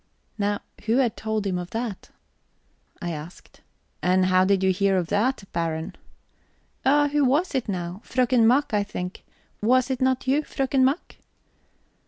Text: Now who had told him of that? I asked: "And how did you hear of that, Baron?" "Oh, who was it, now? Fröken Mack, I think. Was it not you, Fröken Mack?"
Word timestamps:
Now 0.39 0.61
who 0.87 0.97
had 0.97 1.15
told 1.15 1.45
him 1.45 1.59
of 1.59 1.69
that? 1.69 2.09
I 2.99 3.11
asked: 3.11 3.61
"And 4.01 4.25
how 4.25 4.43
did 4.45 4.63
you 4.63 4.71
hear 4.71 4.97
of 4.97 5.09
that, 5.09 5.43
Baron?" 5.53 5.95
"Oh, 6.83 7.09
who 7.09 7.23
was 7.23 7.53
it, 7.53 7.69
now? 7.69 8.01
Fröken 8.03 8.45
Mack, 8.45 8.73
I 8.73 8.81
think. 8.83 9.23
Was 9.61 9.91
it 9.91 10.01
not 10.01 10.25
you, 10.25 10.41
Fröken 10.41 10.81
Mack?" 10.81 11.17